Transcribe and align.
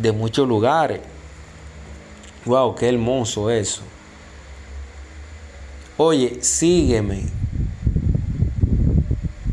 de 0.00 0.12
muchos 0.12 0.48
lugares. 0.48 1.00
Wow, 2.44 2.74
qué 2.74 2.88
hermoso 2.88 3.50
eso. 3.50 3.82
Oye, 5.96 6.42
sígueme 6.42 7.24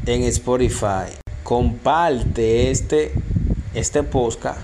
en 0.06 0.24
Spotify. 0.24 1.14
Comparte 1.44 2.72
este, 2.72 3.14
este 3.74 4.04
podcast. 4.04 4.62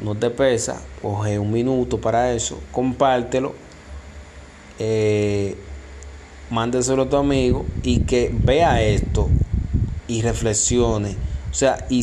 No 0.00 0.14
te 0.14 0.30
pesa. 0.30 0.80
Coge 1.02 1.38
un 1.38 1.52
minuto 1.52 2.00
para 2.00 2.32
eso. 2.32 2.60
Compártelo. 2.72 3.54
Eh, 4.78 5.56
mándeselo 6.50 7.02
a 7.02 7.08
tu 7.08 7.16
amigo 7.16 7.64
y 7.82 8.00
que 8.00 8.30
vea 8.32 8.82
esto 8.82 9.28
y 10.06 10.22
reflexione 10.22 11.16
o 11.56 11.58
sea, 11.58 11.86
y 11.88 12.02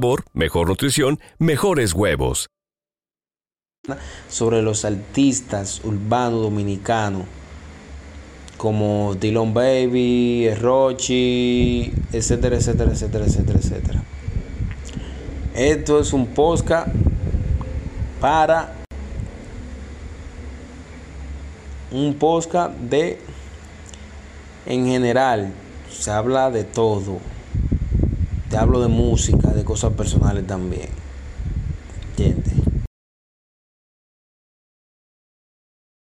mejor 0.33 0.67
nutrición, 0.67 1.19
mejores 1.37 1.93
huevos. 1.93 2.49
Sobre 4.29 4.61
los 4.61 4.85
artistas 4.85 5.81
urbanos 5.83 6.41
dominicanos 6.41 7.25
como 8.57 9.15
Dylan 9.15 9.55
Baby, 9.55 10.53
Rochi, 10.53 11.91
etcétera, 12.11 12.57
etcétera, 12.57 12.91
etcétera, 12.91 13.25
etcétera, 13.25 13.59
etcétera. 13.59 14.03
Esto 15.55 15.99
es 15.99 16.13
un 16.13 16.27
podcast 16.27 16.87
para 18.19 18.75
un 21.91 22.13
podcast 22.13 22.73
de 22.77 23.19
en 24.67 24.85
general 24.85 25.53
se 25.89 26.11
habla 26.11 26.51
de 26.51 26.63
todo 26.63 27.19
te 28.51 28.57
hablo 28.57 28.81
de 28.81 28.89
música, 28.89 29.53
de 29.53 29.63
cosas 29.63 29.93
personales 29.93 30.45
también. 30.45 31.00